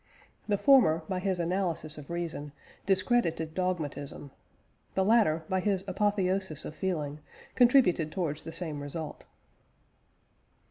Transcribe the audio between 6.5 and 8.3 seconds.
of feeling, contributed